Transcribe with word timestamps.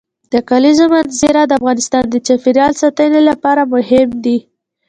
د 0.33 0.35
کلیزو 0.49 0.85
منظره 0.93 1.41
د 1.45 1.51
افغانستان 1.59 2.03
د 2.09 2.15
چاپیریال 2.27 2.73
ساتنې 2.81 3.21
لپاره 3.29 3.61
مهم 3.73 4.09
دي. 4.25 4.37